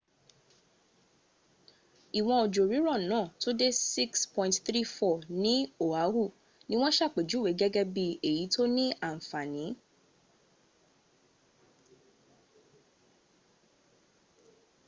ìwọ́n 2.19 2.39
ojò 2.45 2.63
rírọ̀ 2.71 2.97
náà 3.09 3.25
tó 3.41 3.49
dé 3.59 3.67
6.34 3.95 5.21
ní 5.43 5.53
oahu 5.85 6.23
ní 6.67 6.73
wọ́n 6.81 6.95
ṣàpèjúwè 6.97 7.49
gẹ́gẹ́ 7.59 7.89
bí 7.93 8.05
èyí 8.27 8.43
tóní 8.53 8.85
àǹfàn. 9.07 9.51